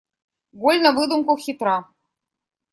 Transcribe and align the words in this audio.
Голь 0.63 0.81
на 0.85 0.91
выдумку 1.01 1.37
хитра. 1.45 1.77